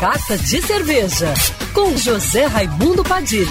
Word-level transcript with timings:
Carta 0.00 0.38
de 0.38 0.62
Cerveja, 0.62 1.34
com 1.74 1.94
José 1.94 2.46
Raimundo 2.46 3.04
Padilha. 3.04 3.44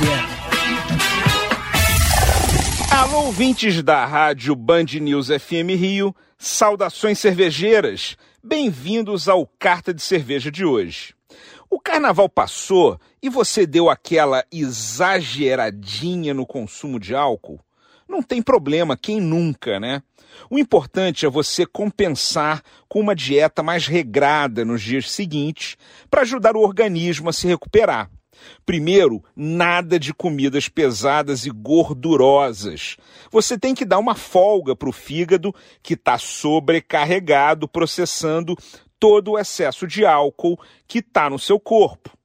Alô, 2.92 3.26
ouvintes 3.28 3.84
da 3.84 4.04
rádio 4.04 4.56
Band 4.56 4.86
News 5.00 5.28
FM 5.28 5.78
Rio, 5.78 6.16
saudações 6.40 7.20
cervejeiras, 7.20 8.18
bem-vindos 8.44 9.30
ao 9.30 9.46
Carta 9.46 9.94
de 9.94 10.02
Cerveja 10.02 10.50
de 10.50 10.66
hoje. 10.66 11.14
O 11.70 11.80
carnaval 11.80 12.28
passou 12.28 13.00
e 13.22 13.30
você 13.30 13.68
deu 13.68 13.88
aquela 13.88 14.44
exageradinha 14.52 16.34
no 16.34 16.48
consumo 16.48 17.00
de 17.00 17.14
álcool? 17.14 17.60
Não 18.10 18.24
tem 18.24 18.42
problema, 18.42 18.98
quem 18.98 19.22
nunca, 19.22 19.80
né? 19.80 20.02
O 20.50 20.58
importante 20.58 21.28
é 21.28 21.30
você 21.30 21.64
compensar 21.64 22.64
com 22.88 23.00
uma 23.00 23.16
dieta 23.16 23.62
mais 23.62 23.86
regrada 23.86 24.66
nos 24.66 24.82
dias 24.82 25.12
seguintes 25.12 25.78
para 26.10 26.22
ajudar 26.22 26.56
o 26.56 26.62
organismo 26.62 27.30
a 27.30 27.34
se 27.34 27.48
recuperar. 27.48 28.10
Primeiro, 28.66 29.24
nada 29.36 30.00
de 30.00 30.12
comidas 30.12 30.68
pesadas 30.68 31.46
e 31.46 31.52
gordurosas. 31.52 32.98
Você 33.30 33.60
tem 33.60 33.76
que 33.76 33.86
dar 33.86 34.00
uma 34.00 34.16
folga 34.16 34.76
para 34.76 34.90
o 34.90 34.94
fígado 34.94 35.54
que 35.84 35.94
está 35.94 36.18
sobrecarregado 36.18 37.68
processando 37.68 38.56
todo 39.00 39.32
o 39.32 39.40
excesso 39.40 39.86
de 39.86 40.04
álcool 40.04 40.60
que 40.88 41.00
está 41.00 41.30
no 41.30 41.38
seu 41.38 41.60
corpo. 41.60 42.18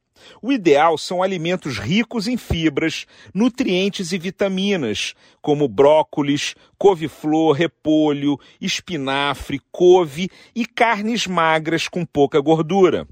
O 0.43 0.53
ideal 0.53 0.97
são 0.99 1.23
alimentos 1.23 1.79
ricos 1.79 2.27
em 2.29 2.37
fibras, 2.37 3.07
nutrientes 3.33 4.13
e 4.13 4.19
vitaminas, 4.19 5.15
como 5.41 5.69
brócolis, 5.69 6.55
couve-flor, 6.79 7.53
repolho, 7.53 8.39
espinafre, 8.61 9.61
couve 9.71 10.31
e 10.55 10.67
carnes 10.67 11.27
magras 11.27 11.89
com 11.89 12.05
pouca 12.05 12.41
gordura. 12.41 13.07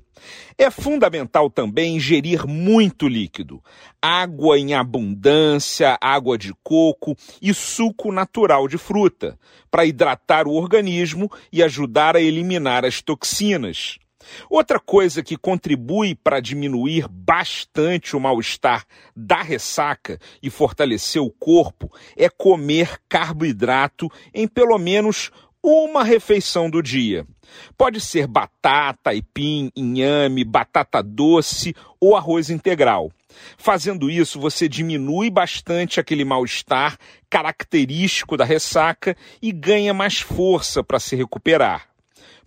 É 0.57 0.71
fundamental 0.71 1.51
também 1.51 1.97
ingerir 1.97 2.47
muito 2.47 3.09
líquido, 3.09 3.63
água 4.01 4.59
em 4.59 4.75
abundância, 4.75 5.99
água 6.01 6.39
de 6.39 6.53
coco 6.63 7.17
e 7.41 7.53
suco 7.53 8.13
natural 8.13 8.69
de 8.69 8.79
fruta, 8.79 9.39
para 9.71 9.85
hidratar 9.85 10.47
o 10.47 10.53
organismo 10.53 11.31
e 11.53 11.63
ajudar 11.63 12.17
a 12.17 12.21
eliminar 12.21 12.85
as 12.85 13.01
toxinas. 13.01 13.99
Outra 14.49 14.79
coisa 14.79 15.23
que 15.23 15.37
contribui 15.37 16.15
para 16.15 16.41
diminuir 16.41 17.07
bastante 17.09 18.17
o 18.17 18.21
mal-estar 18.21 18.85
da 19.15 19.43
ressaca 19.43 20.19
e 20.43 20.51
fortalecer 20.51 21.23
o 21.23 21.31
corpo 21.31 21.93
é 22.17 22.29
comer 22.29 23.01
carboidrato 23.09 24.11
em 24.35 24.47
pelo 24.47 24.79
menos 24.79 25.31
uma 25.63 26.03
refeição 26.03 26.69
do 26.69 26.83
dia. 26.83 27.25
Pode 27.77 28.01
ser 28.01 28.27
batata, 28.27 29.11
aipim, 29.11 29.71
inhame, 29.77 30.45
batata 30.45 31.03
doce 31.03 31.75
ou 32.01 32.17
arroz 32.17 32.51
integral. 32.51 33.13
Fazendo 33.57 34.11
isso, 34.11 34.41
você 34.41 34.69
diminui 34.69 35.31
bastante 35.31 36.01
aquele 36.01 36.25
mal-estar 36.25 36.99
característico 37.31 38.37
da 38.37 38.45
ressaca 38.45 39.17
e 39.41 39.53
ganha 39.53 39.95
mais 39.95 40.21
força 40.21 40.83
para 40.83 40.99
se 40.99 41.15
recuperar. 41.15 41.92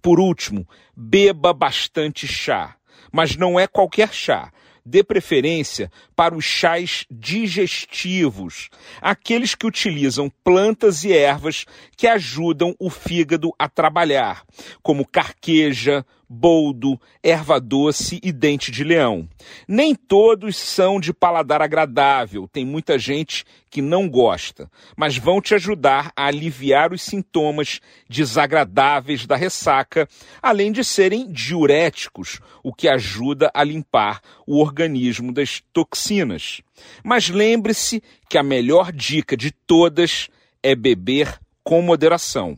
Por 0.06 0.20
último, 0.20 0.70
beba 0.96 1.52
bastante 1.52 2.28
chá, 2.28 2.76
mas 3.12 3.36
não 3.36 3.60
é 3.60 3.66
qualquer 3.66 4.14
chá. 4.14 4.52
Dê 4.86 5.04
preferência 5.04 5.92
para 6.16 6.38
os 6.38 6.46
chás 6.46 7.08
digestivos, 7.10 8.70
aqueles 9.02 9.56
que 9.56 9.66
utilizam 9.66 10.32
plantas 10.44 11.04
e 11.04 11.12
ervas 11.12 11.66
que 11.98 12.06
ajudam 12.06 12.76
o 12.80 12.88
fígado 12.88 13.52
a 13.58 13.68
trabalhar, 13.68 14.46
como 14.84 15.08
carqueja, 15.08 16.06
boldo, 16.30 17.00
erva 17.24 17.60
doce 17.60 18.20
e 18.24 18.32
dente 18.32 18.72
de 18.72 18.84
leão. 18.84 19.28
Nem 19.68 19.94
todos 19.94 20.58
são 20.58 21.00
de 21.00 21.14
paladar 21.14 21.62
agradável, 21.62 22.48
tem 22.48 22.66
muita 22.66 22.98
gente 22.98 23.46
que 23.70 23.82
não 23.82 24.08
gosta, 24.08 24.70
mas 24.96 25.18
vão 25.18 25.42
te 25.42 25.54
ajudar 25.54 26.12
a 26.16 26.28
aliviar 26.28 26.94
os 26.94 27.02
sintomas 27.02 27.82
desagradáveis 28.10 29.26
da 29.26 29.36
ressaca, 29.36 30.08
além 30.42 30.72
de 30.72 30.84
serem 30.84 31.32
diuréticos, 31.32 32.40
o 32.64 32.74
que 32.74 32.88
ajuda 32.88 33.52
a 33.54 33.64
limpar 33.64 34.22
o 34.48 34.62
organismo 34.62 35.34
das 35.34 35.62
toxinas. 35.74 36.62
Mas 37.04 37.30
lembre-se 37.30 38.02
que 38.30 38.38
a 38.38 38.44
melhor 38.44 38.92
dica 38.92 39.36
de 39.36 39.52
todas 39.52 40.30
é 40.64 40.74
beber 40.74 41.40
com 41.64 41.82
moderação. 41.82 42.58